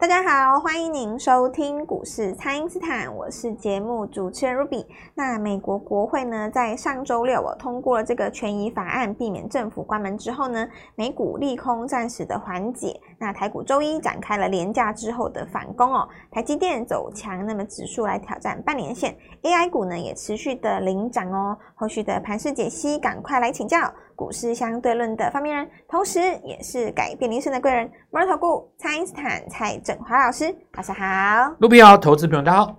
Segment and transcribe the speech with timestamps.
[0.00, 4.86] 大家好，欢迎您收听股市蔡因斯坦，我是节目主持人 Ruby。
[5.12, 12.94] 那美国国会呢，在上周六我通过了这个权益法案，避免政府关门之后呢，美股利空暂时的缓解。
[13.18, 21.58] 那台股周一展开了连假之后的反攻哦，台积电走强，那么指数来挑战半年线，AI 股呢也持续的领涨哦。
[21.74, 23.92] 后续的盘势解析，赶快来请教。
[24.18, 32.76] 股市相对论的发明人，同时也是改变人生的贵人——摩尔投顾蔡因斯坦蔡振华老师，早上好，卢比好，投资朋友大家好。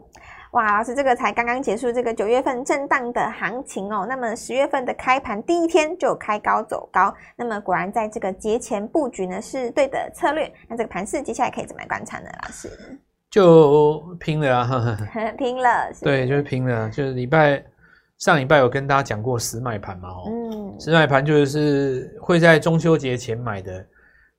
[0.52, 10.52] 哇，老师，这个才刚刚结束这个九月份震荡的行情哦，那么十月份的开盘第一天就开高走高，那么果然在这个节前布局呢是对的策略。
[10.68, 12.30] 那这个盘势接下来可以怎么观察呢？
[12.44, 12.70] 老师
[13.32, 17.64] 就拼了啊，呵呵 拼了，对，就是拼了，就是礼拜。
[18.20, 20.10] 上礼拜有跟大家讲过死买盘嘛？
[20.10, 23.86] 哦，嗯，死买盘就是会在中秋节前买的，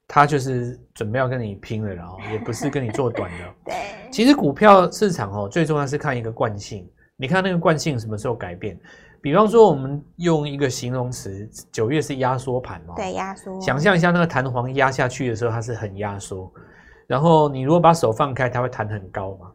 [0.06, 3.38] 他就是准备要跟你拼了，然后 也不是跟你做短的。
[3.64, 3.74] 对，
[4.12, 6.86] 其实股票市场哦，最重要是看一个惯性。
[7.16, 8.78] 你看那个惯性什么时候改变？
[9.22, 12.94] 比方说，我们用一个形容词，九月是压缩盘嘛？
[12.96, 13.58] 对，压缩。
[13.60, 16.52] 想象一下那个弹簧压下去的时候，它是很压缩，
[17.06, 19.50] 然后你如果把手放开，它会弹很高嘛。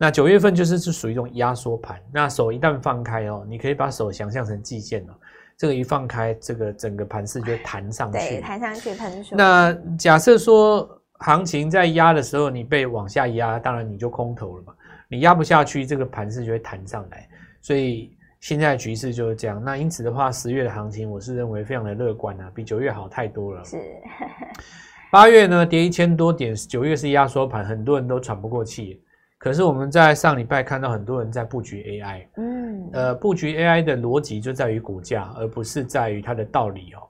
[0.00, 5.12] 那九月份就是是属于一种压缩盘，那手一旦放开哦，你可以把手想象成季线哦，
[5.56, 9.34] 这个一放开，这个整个盘势就会弹上去，对，弹上去喷出。
[9.34, 14.72] 那假设说行情在压的时候，你被往下压，当然你就空头了嘛，
[15.08, 17.28] 你压不下去，这个盘势就会弹上来。
[17.60, 19.60] 所以现在的局势就是这样。
[19.60, 23.64] 那因此的话，十月的行情我是认为非常的乐观啊，比九月好太多了。
[23.64, 23.76] 是。
[25.10, 29.02] 八月呢跌一千多点，九月是压缩盘，很多人都喘不过气。
[29.38, 37.06] 可是我们在上礼拜看到很多人在布局 AI，嗯，呃，布局 AI 的逻辑就在于股价，而不是在于它的道理哦。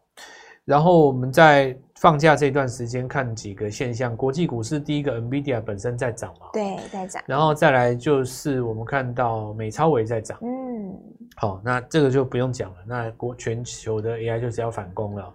[0.67, 7.23] 然后我们在放假这段时间看几个现象，国际股市第一个 NVIDIA 本身在涨嘛，对，在涨。
[7.27, 10.95] 然后再来就是我们看到美超微在涨，嗯，
[11.37, 12.77] 好，那这个就不用讲了。
[12.87, 15.33] 那国全球的 AI 就是要反攻了，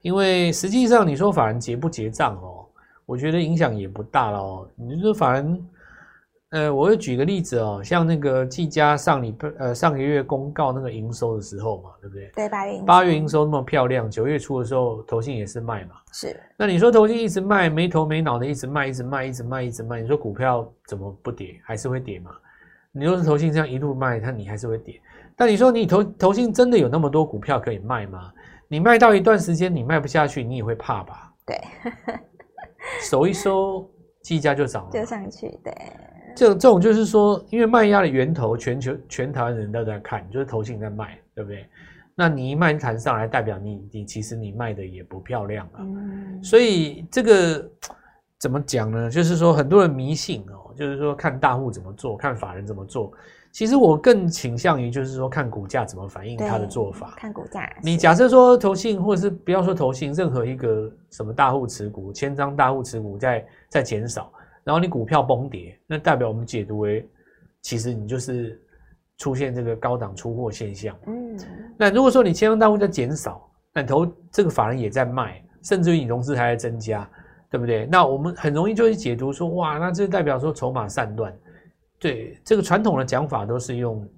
[0.00, 2.66] 因为实际上你说法人结不结账哦，
[3.06, 4.68] 我觉得影响也不大了哦。
[4.74, 5.64] 你说法人。
[6.52, 12.30] 呃，我会举个例子哦，像那个技嘉上礼拜呃上个月公告那个营收的时候嘛，对不对？
[12.34, 15.94] 对，八月八月营收那么漂亮，九月初的时候投信也是卖嘛。
[16.12, 16.38] 是。
[16.58, 21.58] 那你说投信一直卖，没头没脑的一直卖，一直卖，一直卖，一直卖，你说股票怎么不跌？
[21.64, 22.30] 还是会跌嘛？
[22.92, 25.00] 你说是投信这样一路卖，它你还是会跌。
[25.34, 28.30] 但你说你投投信真的有那么多股票可以卖吗？
[28.68, 31.32] 你卖到一段时间你卖不下去，你也会怕吧？
[31.46, 31.58] 对。
[33.00, 33.90] 手一收，
[34.20, 35.72] 技嘉就涨了，就上去，对。
[36.34, 41.66] 这这种就是说，因为卖压的源头，全球全台湾人都在看，就是投信在卖，对不对？
[42.14, 45.80] 那你一卖弹上来，代表你你其实你卖的也不漂亮啊。
[45.80, 46.42] 嗯。
[46.42, 47.70] 所以这个
[48.38, 49.10] 怎么讲呢？
[49.10, 53.12] 就是说很多人迷信哦，就是说看大户怎么做，看法人怎么做。
[53.50, 57.14] 其实我更倾向于就是说看股价怎么反映他的做法。
[57.16, 57.70] 看股价。
[57.82, 64.32] 你假设说投信，或者是不要说投信，任何一个什么大户持股，千张大户持股在在减少。
[64.64, 67.08] 然后你股票崩跌，那代表我们解读为，
[67.62, 68.60] 其实你就是
[69.18, 70.96] 出现这个高档出货现象。
[71.06, 71.38] 嗯，
[71.76, 77.08] 那如果说你千张大户在减少，那投这个法人也在卖，甚至于你融资还在增加，
[77.50, 77.86] 对不对？
[77.86, 81.36] 那我们很容易就会解读说，哇，那这代表说筹码散乱。
[81.98, 84.08] 对，这个传统的讲法都是用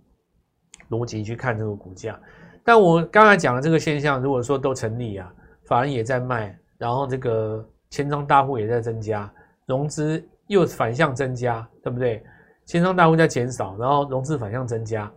[0.90, 2.18] 逻辑去看这个股价。
[2.62, 5.32] 但我刚才讲的这个现象，如果说都成立啊，
[5.66, 9.32] 法人也在卖，然后这个千张大户也在增加，
[9.66, 10.26] 融资。
[10.46, 12.22] 又反向增加，对不对？
[12.66, 15.10] 千商大户在减少，然后融资反向增加。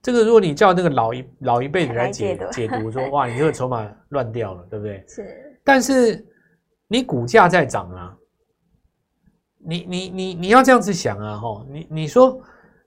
[0.00, 5.04] 这个如果你叫那个老一老一辈的来解来解读，说 哇，你这个筹码乱掉了，对不对？
[5.06, 5.60] 是。
[5.64, 6.24] 但是
[6.86, 8.16] 你股价在涨啊，
[9.58, 12.40] 你你你你要这样子想啊，吼，你你说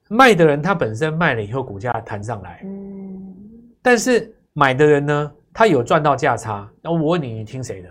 [0.10, 3.36] 卖的人他本身卖了以后股价弹上来，嗯，
[3.84, 6.68] 但是买的人呢，他有赚到价差。
[6.82, 7.90] 那我问你，你听谁的？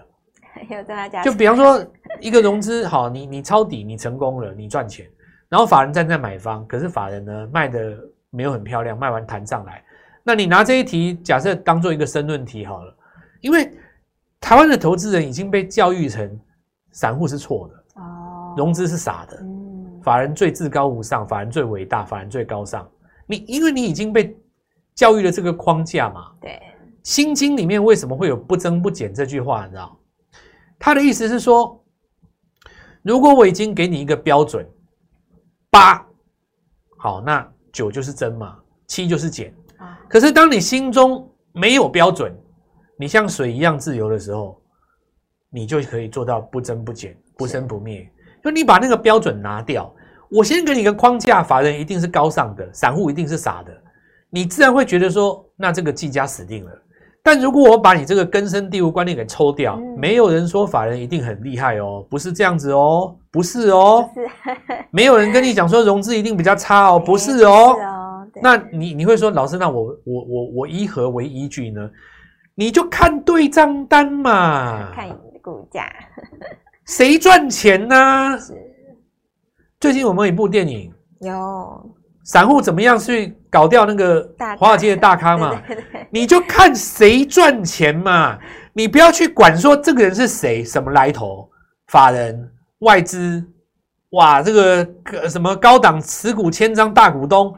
[1.23, 1.85] 就比方说。
[2.21, 5.09] 一个融资好，你你抄底，你成功了，你赚钱，
[5.49, 7.97] 然后法人站在买方，可是法人呢卖的
[8.29, 9.83] 没有很漂亮，卖完弹上来，
[10.23, 12.95] 那你拿这一题假设当做一个申论题好了，
[13.41, 13.73] 因为
[14.39, 16.39] 台湾的投资人已经被教育成
[16.91, 22.87] 散户是错的哦，融资是傻的，嗯，法人最至高无上，法人最伟大，法人最高尚，
[23.25, 24.37] 你因为你已经被
[24.95, 26.61] 教育了这个框架嘛，对，
[27.03, 29.97] 心经里面为什么会有不增不减这句话，你知道？
[30.81, 31.77] 他的意思是说。
[33.03, 34.63] 如果我已经给你一个标准，
[35.71, 36.07] 八，
[36.99, 39.55] 好，那九就是真嘛，七就是减。
[40.07, 42.31] 可是当你心中没有标准，
[42.99, 44.61] 你像水一样自由的时候，
[45.49, 48.07] 你就可以做到不增不减、不生不灭。
[48.45, 49.91] 就你把那个标准拿掉，
[50.29, 53.73] 我先给你一个框架，法人一定是高尚的，散户一定是傻的，
[54.29, 56.83] 你自然会觉得说，那这个技嘉死定了。
[57.23, 64.27] 但如果我把你这个根深蒂固观念给抽掉，嗯、没有人说法人一定很厉害哦，不是这样子哦，不是哦，是。
[64.91, 71.91] 没有人跟你讲说融资一定比较差哦， 不是哦，是哦，那你你会说老师，那我我我我以何为依据呢？
[72.55, 75.91] 你就看对账单嘛，看你的股价，
[76.87, 77.97] 谁赚钱呢、
[79.79, 80.93] 最近我们有一部电影？
[81.21, 81.97] 有。
[82.25, 84.29] 散户怎么样去搞掉那个
[84.59, 85.61] 华尔街的大咖嘛？
[85.67, 88.39] 对对对，你就看谁赚钱嘛，
[88.73, 91.51] 你不要去管说这个人是谁，什么来头，
[91.89, 93.45] 法人、外资，
[94.11, 97.55] 哇，这个什么高档持股千张大股东，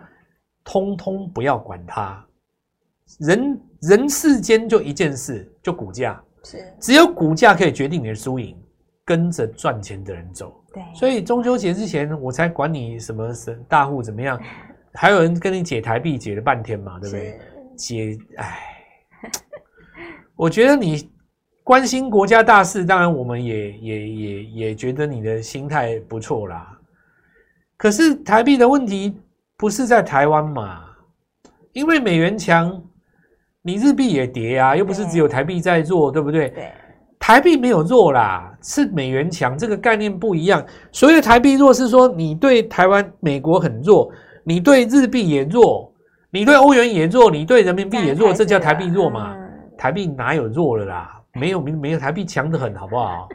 [0.64, 2.24] 通通不要管他。
[3.18, 8.56] 人人世间就一件事，就股价，是只有股价可以决定你的输赢，
[9.04, 10.61] 跟着赚钱的人走。
[10.72, 14.40] 对，所以中秋节之前我才管你什么神大户怎么样，
[14.94, 17.38] 还有人跟你解台币解了半天嘛，对不对？
[17.76, 18.58] 解，哎，
[20.36, 21.10] 我觉得你
[21.64, 26.78] 关心国家大事，当然我们也也也也觉得你的心态不错啦。
[27.76, 29.20] 可是台币的问题
[29.56, 30.84] 不是在台湾嘛？
[31.72, 32.82] 因为美元强，
[33.62, 36.50] 你日币也跌啊，又不是只有台币在做，对不对？
[36.50, 36.72] 对。
[37.22, 40.60] 台币没有弱啦，是美元强，这个概念不一样。
[40.90, 44.10] 所谓的台币弱，是说你对台湾、美国很弱，
[44.42, 45.94] 你对日币也弱，
[46.32, 49.36] 你对欧元也弱，你对人民币也弱，这叫台币弱嘛？
[49.78, 51.22] 台币哪有弱了啦？
[51.34, 53.28] 没有，没有台币强得很，好不好？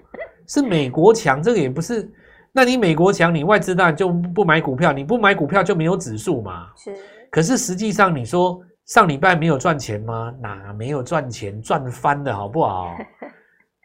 [0.49, 2.11] 是美国强，这个也不是。
[2.51, 6.67] 那你美国强，你外资当然就不买股票，你不买股票就没有指数嘛？
[6.75, 6.93] 是。
[7.31, 10.33] 可是实际上，你说上礼拜没有赚钱吗？
[10.41, 12.93] 哪没有赚钱，赚翻了，好不好？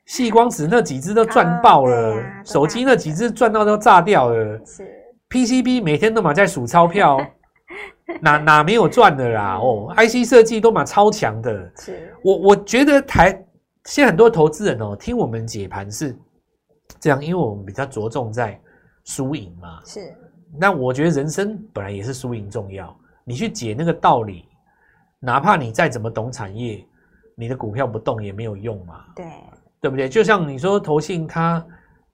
[0.06, 4.60] 矽光子那几只都赚爆了，啊啊、手机那几只赚到都炸掉了。
[4.66, 4.86] 是
[5.30, 7.18] PCB 每天都嘛在数钞票，
[8.20, 9.56] 哪哪没有赚的啦？
[9.56, 11.72] 哦，IC 设计都嘛超强的。
[11.78, 13.32] 是，我我觉得台
[13.84, 16.14] 现在很多投资人哦，听我们解盘是
[17.00, 18.60] 这样，因为我们比较着重在
[19.04, 19.80] 输赢嘛。
[19.86, 20.14] 是，
[20.58, 22.94] 那我觉得人生本来也是输赢重要。
[23.24, 24.44] 你去解那个道理，
[25.20, 26.84] 哪怕你再怎么懂产业，
[27.36, 29.04] 你的股票不动也没有用嘛。
[29.16, 29.24] 对。
[29.82, 30.08] 对不对？
[30.08, 31.62] 就像你说，投信他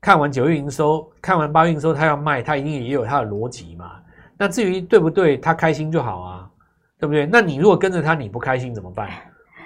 [0.01, 3.93] 看完九月营收，看完八月营收，他要卖，他一定也有他的逻辑嘛。
[4.39, 6.51] 那至于对不对，他开心就好啊，
[6.99, 7.27] 对不对？
[7.27, 9.11] 那你如果跟着他，你不开心怎么办？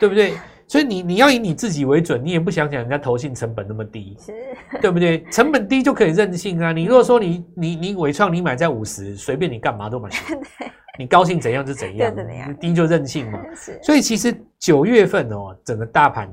[0.01, 0.35] 对不对？
[0.67, 4.17] 所以你你要以你自己为准，你也不想想人家投信成本那么低，
[4.83, 5.23] 对不对？
[5.31, 6.73] 成本低就可以任性啊。
[6.73, 10.11] 你如果说你你你伟创你买在五十，随便你干嘛都买，
[10.99, 12.13] 你高兴怎样就怎样，
[12.59, 13.39] 低就任性嘛。
[13.81, 16.29] 所以其实九月份哦，整个大盘。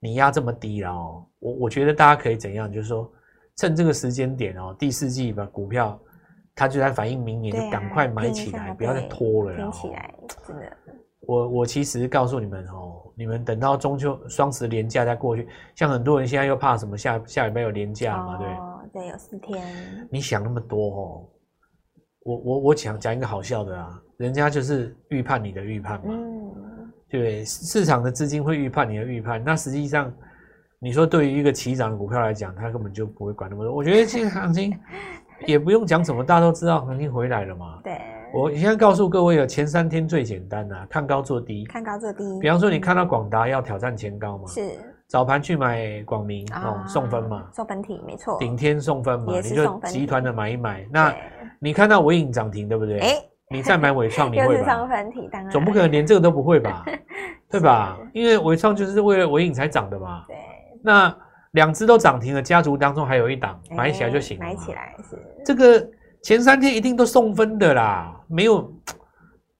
[0.00, 3.10] 你压这么低了哦，我我觉得大家可以怎样，就是说
[3.56, 6.00] 趁这个时间点哦，第四季把股票
[6.54, 9.56] 它就在反映明年，就赶快买起来，不要再拖了。
[9.56, 10.14] 拼起来，
[10.46, 10.76] 真的。
[11.26, 18.48] 我我其实告诉你们哦，你们等到中秋双十连假再过去，像很多人现在又怕什么下下礼拜有连假嘛，对
[18.94, 19.62] 对，有四天。
[20.10, 21.28] 你想那么多哦，
[22.24, 26.06] 我我我讲讲一个好笑的啊，人家就是预判你的预判嘛。
[26.08, 26.79] 嗯。
[27.10, 30.12] 对，市场的资金会预判你的预判，那实际上，
[30.78, 33.74] 你说对于一个起涨的股票来讲，它根本就不会管那么多。
[33.74, 34.78] 我觉得现在行情
[35.46, 37.80] 也不用讲什么，大家都知道行情回来了嘛。
[37.82, 37.98] 对，
[38.32, 42.38] 我现在告诉各位了，前三天最简单啊，看高做低，看高做低。
[42.38, 44.46] 比方说，你看到广达要挑战前高嘛？
[44.46, 44.70] 是。
[45.08, 48.38] 早盘去买广明哦，送分嘛，送分题没错。
[48.38, 50.86] 顶天送分嘛，你就集团的买一买。
[50.92, 51.12] 那
[51.58, 53.00] 你看到尾影涨停对不对？
[53.00, 53.16] 哎。
[53.52, 54.80] 你再买伟创，你会吧？
[55.50, 56.84] 总不可能连这个都不会吧？
[57.50, 57.98] 对吧？
[58.14, 60.24] 因为伟创就是为了伟影才涨的嘛。
[60.28, 60.36] 对。
[60.84, 61.12] 那
[61.50, 64.44] 两只都涨停了，家族当中还有一档，买起来就行了。
[64.44, 65.18] 买起来是。
[65.44, 65.84] 这个
[66.22, 68.72] 前三天一定都送分的啦，没有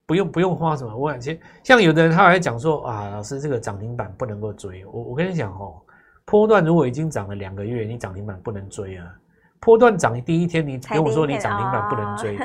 [0.06, 0.97] 不用不用花什么。
[0.97, 4.87] 我感觉像有的人他还讲说啊，老师这个涨停板不能够追。
[4.87, 5.82] 我我跟你讲哦，
[6.25, 9.06] 波段如果已经涨了两个月，你涨停板不能追啊。
[9.61, 12.38] 波段涨第一天，你跟我说你涨停板不能追，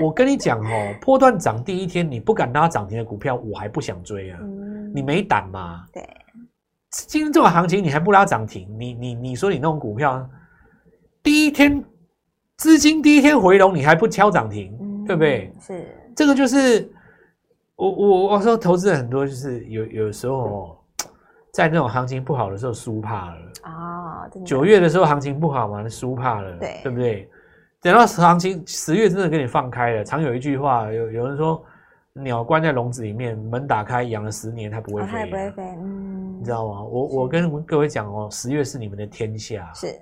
[0.00, 4.38] 我跟你讲哦，波段涨第一天你不敢拉涨停的股票，我还不想追啊，
[4.94, 5.84] 你没胆嘛？
[5.92, 6.06] 对，
[6.90, 10.28] 今天这种行情你还不拉涨停，你你你说你那种股票，
[11.22, 11.82] 第一天
[12.56, 15.50] 资金第一天回笼，你还不敲涨停，对不对？
[15.60, 16.92] 是，这个就是
[17.76, 20.76] 我我我说投资人很多就是有有时候。
[21.50, 23.97] 在那种行情不好的时候输怕了啊！
[24.44, 26.80] 九月的时候行情不好嘛，输怕了，对。
[26.82, 27.28] 对不对？
[27.80, 31.62] 等到行情十月真的给你放开了，常有一句话，有有人说，
[32.12, 36.82] 鸟关在笼子里面，门打开养了十年，它不会飞，它也不会飞，嗯，你知道吗？
[36.82, 39.94] 我我跟各位讲哦，十月是你们的天下，是。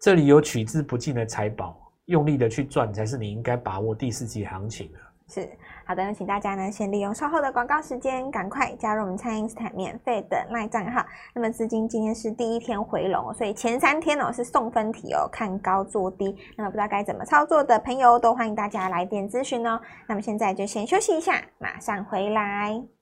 [0.00, 4.98] 这里有取之不尽的财宝，用力的去赚才是你应该把握第四季行情的。
[5.28, 5.46] 是
[5.84, 11.04] 好的，那请大家呢先利用稍后的广告时间，赶快加入我们蔡因斯坦免费的赖账号。
[11.34, 16.34] 那么资金今天是第一天回笼，所以前三天哦是送分题哦，看高做低。
[16.56, 19.80] 那么不知道该怎么操作的朋友，都欢迎大家来电咨询哦。
[20.06, 22.97] 那么现在就先休息一下，马上回来。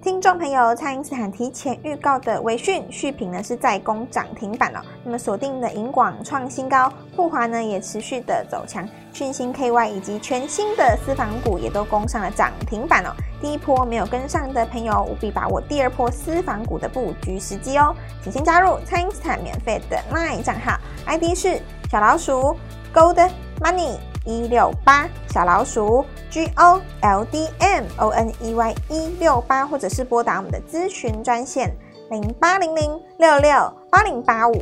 [0.00, 4.80] 听众朋友，蔡因斯坦提前预告的微讯续品呢是在攻涨停板哦。
[5.04, 13.10] 那么锁定的银广创新高，富华呢也持续的走强，讯芯 KY 以及全新的私房股也都攻上了涨停板哦。
[13.40, 17.94] 第一波没有跟上的朋友，务必把握第二波私房股的布局时机哦。
[18.22, 22.56] 请先加入蔡因斯坦免费的 LINE 账号，ID 是小老鼠
[22.94, 23.30] Gold
[23.60, 23.98] Money。
[24.28, 31.74] 一六八小老鼠 G O L D M O N E Y 一六八，或者是拨打我们的咨询专线
[32.10, 33.50] 零八零零六六
[33.90, 34.52] 八零八五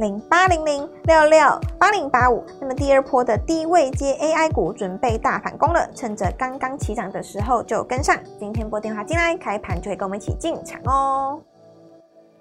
[0.00, 1.38] 零八零零六六
[1.78, 2.44] 八零八五。
[2.60, 8.16] 那么第二波的低位接 AI 股准备大反攻了，趁着刚刚起涨的时候就跟上。
[8.40, 11.40] 今天拨电话进来，开盘就会跟我们一起进场哦。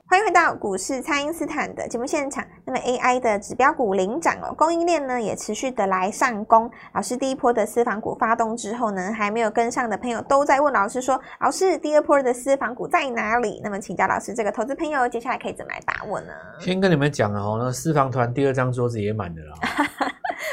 [0.08, 2.46] 欢迎回到股市，蔡因斯坦的节目现场。
[2.64, 6.70] 那么 AI 的指标股领涨哦，供应链呢也持续的来上攻。
[6.94, 16.28] 老师第一波的私房股发动之后呢，还没有跟上的朋友都在问老师说：“老师，第二波的私房股在哪里？”那么请教老师，这个投资朋友接下来可以怎么来把握呢？
[16.60, 19.56] 先跟你们讲哦，那私房团第二张桌子也满的啦。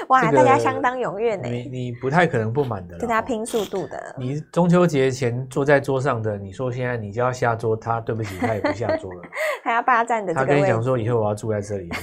[0.08, 1.48] 哇，这个、大家相当踊跃呢。
[1.48, 4.14] 你你不太可能不满的，跟大家拼速度的。
[4.18, 9.22] 你中秋节前坐在桌上的，你说现在你就要下桌，他对不起，他也不下桌了，
[9.64, 10.34] 还要霸占的。
[10.34, 11.88] 他跟你讲说，以后我要住在这里。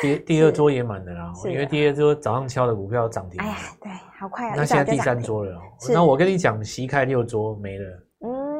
[0.00, 3.40] 第第二桌也满的啦，因为第二桌早上敲的股票涨停。
[3.40, 4.54] 哎呀，对，好快啊！
[4.56, 5.60] 那现在第三桌了，
[5.92, 8.02] 那我跟你讲，席开六桌没了。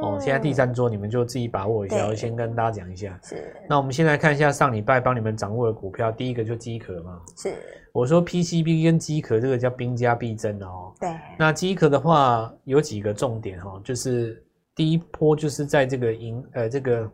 [0.02, 3.18] 哦，现在第三桌你们就自己把握一下，我先跟大家讲一下。
[3.22, 3.54] 是。
[3.68, 7.20] 那我们现在看一下上礼拜帮你们掌握的股票，第一个就机壳嘛。
[7.36, 7.54] 是。
[7.92, 10.92] 我说 PCB 跟机壳这个叫兵家必争的哦。
[10.98, 11.08] 对。
[11.38, 14.42] 那机壳的话有几个重点哈，就是
[14.74, 17.08] 第一波就是在这个银呃这个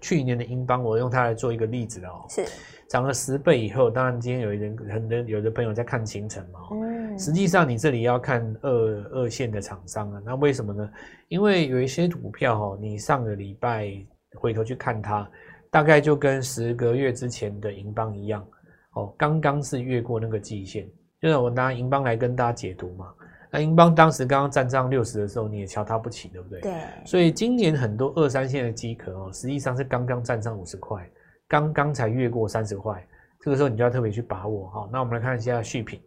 [0.00, 2.24] 去年的英邦，我用它来做一个例子哦。
[2.28, 2.44] 是。
[2.88, 6.60] 涨了十倍以后，当然今天有人很多有的朋友在看行程嘛。
[6.72, 6.91] 嗯。
[7.18, 8.70] 实际上你这里要看二
[9.12, 10.90] 二线的厂商啊，那为什么呢？
[11.28, 13.92] 因为有一些股票哦，你上个礼拜
[14.34, 15.28] 回头去看它，
[15.70, 18.46] 大概就跟十个月之前的银邦一样。
[18.94, 20.86] 哦，刚刚是越过那个季线，
[21.20, 23.06] 就是我拿银邦来跟大家解读嘛。
[23.50, 26.60] 那银邦当时刚刚站上六十的时候，你也瞧它不起，对不对？
[26.60, 26.72] 对。
[27.04, 31.06] 所以今年很多二三线的机壳哦，实际上是刚刚站上五十块，
[31.48, 33.06] 刚刚才越过三十块，
[33.40, 34.88] 这个时候你就要特别去把握哈。
[34.90, 36.00] 那我们来看一下续品，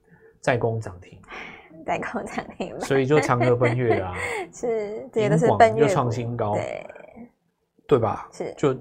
[0.46, 1.20] 再攻涨停，
[1.86, 4.14] 再攻涨停，所以就长河奔月啊，
[4.54, 6.88] 是，这些都是奔月，又创新高，对，
[7.88, 8.30] 对吧？
[8.32, 8.78] 是，就。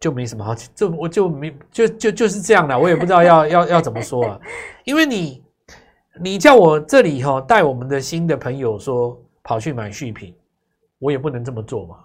[0.00, 4.40] 就没什么好，就我就没就就就是这样的，我也不知道要 要要怎么说啊，
[4.84, 5.42] 因为你
[6.20, 10.36] 你叫我这里哈带我们的新的朋友说跑去买续品，
[10.98, 11.96] 我也不能这么做嘛，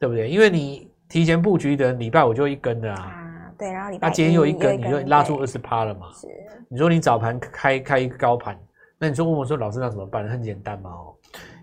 [0.00, 0.28] 对不对？
[0.28, 3.23] 因为你提前布局的礼拜我就一根的啊，啊
[3.58, 6.26] 对，然后礼拜那今天又一根，你就拉出二十趴了嘛，是，
[6.68, 8.58] 你说你早盘开开一个高盘，
[8.98, 10.28] 那你说问我说老师那怎么办？
[10.28, 11.14] 很简单嘛哦，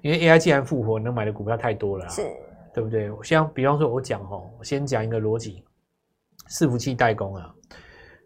[0.02, 2.30] 因为 AI 既然复活，能买的股票太多了，是。
[2.74, 3.12] 对不对？
[3.22, 5.62] 像比方说，我讲哈，我先讲一个逻辑，
[6.50, 7.54] 伺服器代工啊。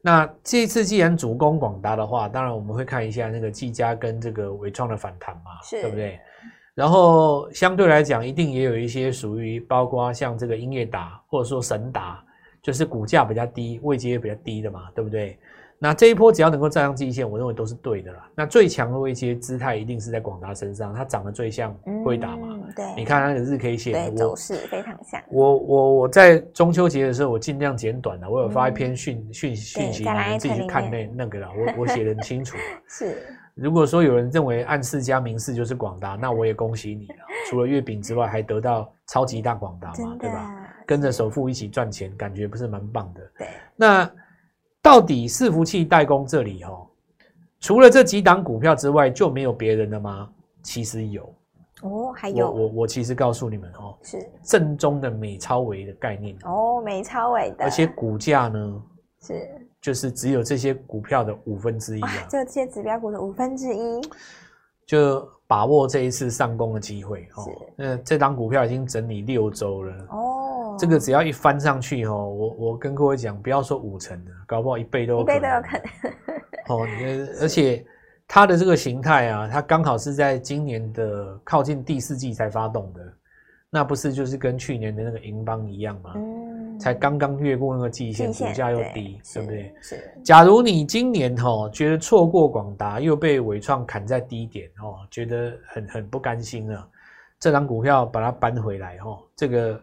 [0.03, 6.19] 那这一次既然主攻广达的话，当然我们会看一下那个技嘉跟这个纬创的反弹嘛，是对不对？
[6.75, 12.23] 然后相对来讲，一定也有一些属于包括像这个英业达或者说神达，
[12.65, 15.37] 就是股价比较低、位阶也比较低的嘛，对不对？
[15.77, 18.27] 那这一波只要能够站上季线，我认为都是对的啦。
[18.33, 21.71] 那最强的位阶姿态一定是在广达身上，它长得最像
[22.03, 22.47] 辉达嘛。
[22.49, 25.21] 嗯、对，你看它的日 K 线，对，走势非常像。
[25.29, 31.49] 我我我在中秋节的时候，我尽量简短的，我有发一篇讯讯讯息，你们自己去看那那个啦。
[31.55, 32.57] 我我写得很清楚。
[32.89, 33.15] 是，
[33.53, 37.15] 如果说有人认为暗示加明示就是广达，那我也恭喜你了。
[37.47, 40.64] 除了月饼之外，还得到超级大广达嘛，对吧？
[40.85, 43.21] 跟着首富一起赚钱，感觉不是蛮棒的。
[43.37, 44.09] 对，那。
[44.81, 46.85] 到底伺服器代工这里哦，
[47.59, 50.29] 除了这几档股票之外，就没有别人了吗？
[50.61, 51.23] 其实有
[51.81, 58.83] 哦，还有我我我其实告诉你们哦，是正宗的美超维的概念哦，美超维的，而且股价呢
[59.23, 59.49] 是
[59.81, 64.01] 就是只有这些股票的五分之一啊，就这些指标股的五分之一，
[64.85, 67.49] 就把握这一次上攻的机会哦。
[67.75, 70.24] 那这档股票已经整理六周了哦。
[70.77, 75.21] 这个只要一翻上去哦，我我跟各位讲，不要说五成的，搞不好一倍都。
[75.21, 76.35] 一倍都有可能。
[76.67, 76.87] 哦，
[77.41, 77.85] 而且
[78.27, 83.01] 它的这个形态啊，它刚好是在今年的靠近第四季才发动的，
[83.69, 86.13] 那不是就是跟去年的那个银邦一样吗？
[86.15, 86.75] 嗯。
[86.75, 89.73] 嗯，才刚刚越过那个季线，股价又低，对，不对？
[89.81, 90.13] 是。
[90.25, 96.85] 假如你今年哦觉得错过广达，又被伟创砍在低点哦，觉得很很不甘心了，
[97.39, 99.81] 这张股票把它搬回来哦，这个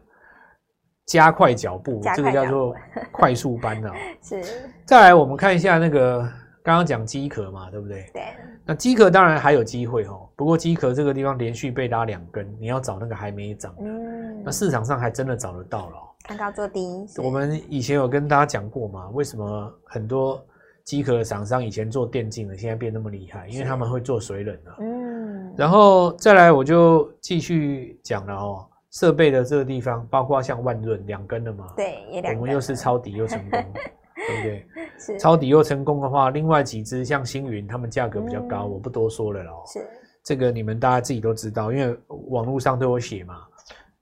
[1.12, 2.74] 加快脚步，步，这个叫做
[3.12, 3.92] 快速搬啊。
[4.22, 4.42] 是。
[4.86, 6.26] 再来，我们看一下那个。
[6.64, 8.08] 刚刚讲机壳嘛，对不对？
[8.14, 8.22] 对。
[8.64, 13.74] 那机壳当然还有机会哦，不过机壳这个地方连续被拉两根，你要找那个还没涨。
[13.80, 14.40] 嗯。
[14.44, 15.96] 那市场上还真的找得到了。
[16.22, 17.04] 看高做低。
[17.18, 20.40] 我们以前有跟大家讲过嘛，为什么很多
[20.84, 23.48] 机壳的厂商以前做电竞的，现在变那么厉害？
[23.48, 24.72] 因为他们会做水冷的。
[24.78, 25.52] 嗯。
[25.56, 31.66] 然后再来，我就继续讲了哦，设备的这个地方，包括像万润两根的嘛。
[31.76, 32.40] 对，也两根。
[32.40, 33.60] 我们又是抄底又成功。
[34.14, 34.66] 对不对？
[35.00, 39.64] 是抄底又成功的话，另外几只像星云，他们价格比较高，嗯，我不多说了咯。
[39.66, 39.84] 是
[40.22, 41.98] 这个你们大家自己都知道，因为
[42.30, 43.40] 网络上都有写嘛，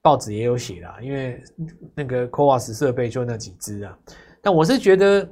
[0.02, 0.98] 报纸也有写啦。
[1.00, 1.42] 因为
[1.94, 3.98] 那个 CoWoS 设备就那几只啊。
[4.42, 5.26] 但我是觉得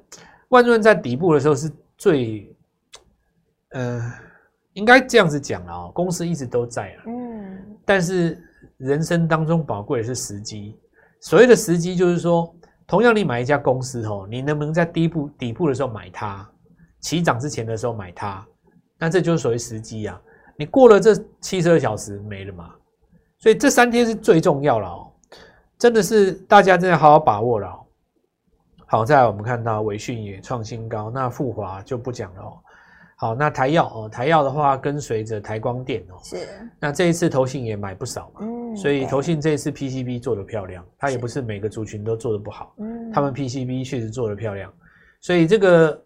[0.48, 2.50] 万润在底部的时候是最，
[3.72, 4.00] 呃，
[4.72, 5.92] 应该这样子讲了哦。
[5.94, 7.76] 公司一直都在啊，嗯。
[7.84, 8.42] 但是
[8.76, 10.78] 人生当中宝贵的是时机，
[11.20, 12.54] 所谓的时机就是说。
[12.90, 16.50] 同样，你买一家公司哦，你能不能在底部底部的时候买它，
[17.00, 18.42] 起涨之前的时候买它，
[18.98, 20.18] 那这就是所谓时机啊。
[20.56, 22.70] 你过了这七十二小时没了嘛，
[23.40, 25.12] 所以这三天是最重要了哦，
[25.78, 27.78] 真的是大家真的好好把握了。
[28.86, 32.58] 好，再来我们看到纬讯也创新高，那富华就不讲了哦。
[33.20, 36.36] 好，那台药哦，台药的话跟随着台光电哦，是。
[36.78, 44.72] 那这一次投信也买不少嘛，嗯，所以投信这一次 PCB 做的漂亮，它也不是每个族群都做的不好，嗯，他们 PCB 确实做的漂亮，
[45.20, 46.00] 所以这个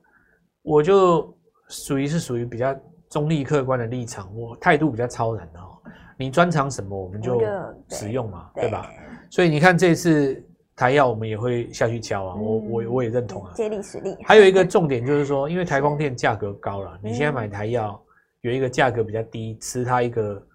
[0.63, 1.37] 我就
[1.69, 2.75] 属于是属于比较
[3.11, 5.69] 中立客观的立场，我态度比较超然的哦。
[6.17, 7.43] 你专长什么，我们就
[7.91, 8.91] 使用嘛，对，对吧？
[9.31, 10.43] 所以你看这次。
[10.75, 14.17] 台药我们也会下去敲啊，我我我也认同啊，接力实力。
[14.25, 18.01] 还有一个重点就是说，因为台光电价格高了，你现在买台药
[18.41, 20.47] 有一个价格比较低，吃它一个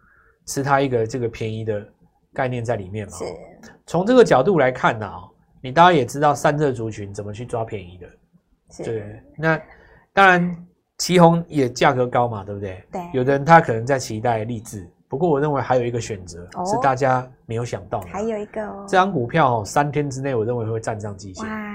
[0.45, 1.87] 吃它一个这个便宜的
[2.33, 3.13] 概念在里面嘛。
[3.17, 3.25] 是。
[3.85, 5.21] 从这个角度来看呢，啊，
[5.61, 8.07] 你大家也知道散热族群怎么去抓便宜的，
[8.71, 8.83] 是。
[8.83, 9.21] 对。
[9.37, 9.61] 那
[10.13, 12.83] 当然，奇鋐也价格高嘛，对不对？
[12.91, 13.01] 对。
[13.13, 14.89] 有的人他可能在期待力智。
[15.09, 21.47] 不过我认为还有一个选择、哦、是大家没有想到的，还有一个哦，这张股票哦，三天之内我认为会站上季线。
[21.47, 21.73] 哇，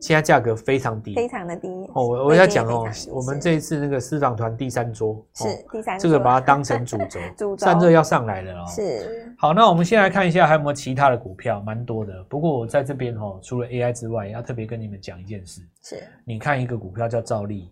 [0.00, 2.06] 现在价格非常低，非常的低哦。
[2.06, 8.64] 我我要讲哦，我们这一次那个私房团第三桌是第三，这个把它 当成主轴， 主轴散热要上来了哦。
[8.66, 12.22] 是，好，那我们先来看一下还有没有其他的股票，蛮多的。
[12.30, 17.70] 不过我在这边哦，除了 AI 之外，要特别跟你们讲一件事，是，你看一个股票叫兆利，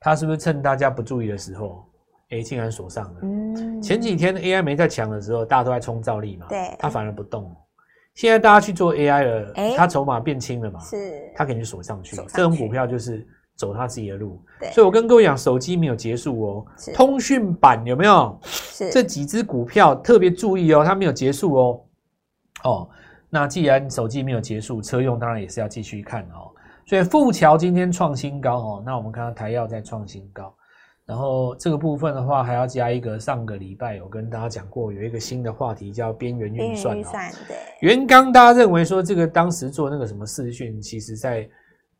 [0.00, 1.84] 它是不是趁大家不注意的时候？
[2.30, 3.20] 哎，竟然锁上了。
[3.22, 7.54] 嗯，前几天 AI 没在强的时候，大家都在冲造力嘛，对，它反而不动。
[8.14, 12.16] 现在大家去做 AI 了，它筹码变轻了嘛，是，它肯定锁上去。
[12.28, 13.24] 这种股票就是
[13.56, 14.42] 走它自己的路。
[14.58, 18.38] 对，所以我跟各位讲，手机没有结束哦，通讯版有没有？
[18.42, 21.80] 是，这几只股票特别注意哦，它没有结束哦。
[22.64, 22.88] 哦，
[23.28, 26.50] 那既然手机没有结束，车用当然也是要继续看哦。
[26.86, 30.52] 所以富桥今天创新高哦，那我们看到台药在创新高。
[31.06, 36.94] 然后这个部分的话，还要加一个上个礼拜有跟大家讲过，有一个新的话题叫边缘运算。
[36.96, 37.56] 边缘运算，对。
[37.80, 41.48] 原刚大家认为说这个当时做那个什么视讯，其实在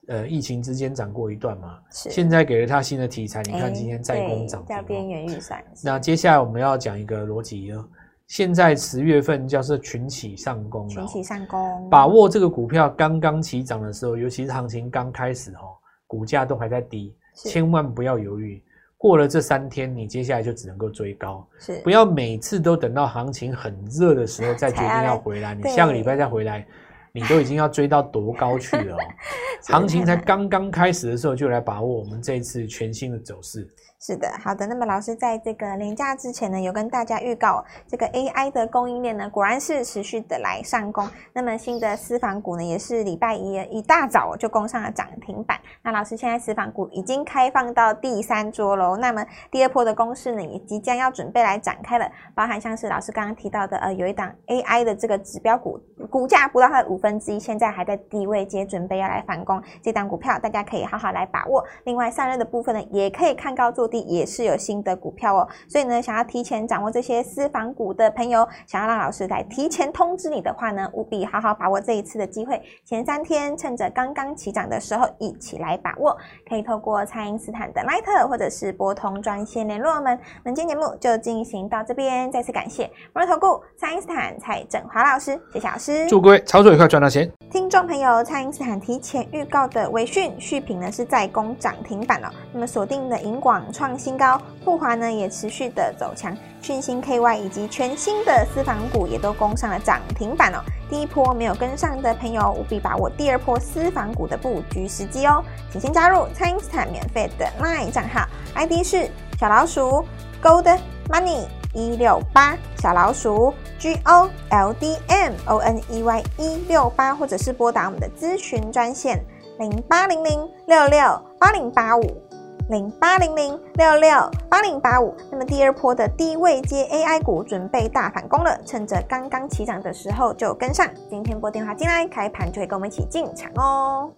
[0.08, 1.78] 呃疫情之间涨过一段嘛。
[1.92, 2.10] 是。
[2.10, 4.76] 现在给了他新的题材，你看今天再攻涨停。
[4.76, 5.64] 叫边缘运算。
[5.84, 7.88] 那接下来我们要讲一个逻辑哦。
[8.26, 10.94] 现在十月份叫做群起上攻了。
[10.94, 11.88] 群起上攻。
[11.88, 18.60] 把握这个股票刚刚起涨的时候，尤其是行情刚开始哦，股价都还在低，千万不要犹豫。
[19.06, 25.54] 过了这三天，你接下来就只能够追高，是不要每次都等到行情很热的时候再决定要回来。
[25.54, 26.66] 你下个礼拜再回来，
[27.12, 28.98] 你都已经要追到多高去了哦。
[29.62, 33.68] 行情才刚刚开始的时候，就来把握我们这一次全新的走势。
[33.98, 34.66] 是的，好的。
[34.66, 41.08] 那么老师在这个连假之前呢，有跟大家预告这个 AI 的供应链呢，果然是持续的来上攻。
[41.32, 45.58] 那么新的私房股呢，也是礼拜一一大早就攻上了涨停板。
[45.82, 48.98] 那老师现在私房股已经开放到第三桌喽。
[48.98, 55.80] 那么第二波的攻势呢，也即将要准备来展开了，包含像是老师刚刚提到的，呃，有一档 AI 的这个指标股，
[56.10, 59.60] 股价不到它的五分之一，现在还在低位接，准备要来反攻。
[59.82, 61.64] 这档股票大家可以好好来把握。
[61.84, 63.85] 另外散热的部分呢，也可以看高做。
[63.94, 72.60] 也是有新的股票哦，所以呢，想要提前掌握这些私房股的朋友，想要让老师来提前通知你的话呢，务必好好把握这一次的机会。
[72.84, 76.16] 前三天趁着刚刚起涨的时候，一起来把握，
[76.48, 80.18] 可以透过蔡因斯坦的 Line 或者是拨通专线联络我们。
[80.42, 86.06] 本期节目就进行到这边，再次感谢摩尔投顾蔡因斯坦蔡振华老师，谢谢老师。
[86.08, 87.30] 祝各位操作愉快，赚到钱。
[87.50, 92.28] 听众朋友，蔡因斯坦提前预告的微讯续品呢是在攻涨停板哦。
[92.52, 100.58] 那么锁定的银广创新高，富华呢也持续的走强，讯芯 KY 以及全新的私房股也都攻上了涨停板哦。
[100.88, 105.44] 第一波没有跟上的朋友，务必把握第二波私房股的布局时机哦。
[105.70, 110.02] 请先加入蔡因斯坦免费的 LINE 账号，ID 是小老鼠
[110.42, 110.78] Gold
[111.10, 111.44] Money。
[111.74, 119.22] 一六八小老鼠 G O L D M O N E Y 一六八，或者是拨打我们的咨询专线
[119.58, 120.98] 零八零零六六
[121.38, 122.22] 八零八五
[122.68, 125.14] 零八零零六六八零八五。
[125.30, 130.86] 那么第二波的低位接 AI 股准备大反攻了，趁着刚刚起涨的时候就跟上。
[131.08, 134.10] 今天拨电话进来，开盘就会跟我们一起进场哦。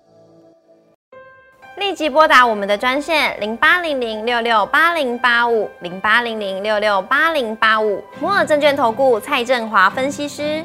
[1.76, 10.64] 立即拨打我们的专线零八零零六六八零八五零八零零六六八零八五摩尔证券投顾蔡振华分析师。